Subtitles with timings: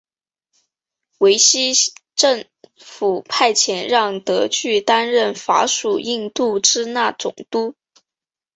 [1.19, 1.73] 维希
[2.15, 7.75] 政府派遣让德句担任法属印度支那总督。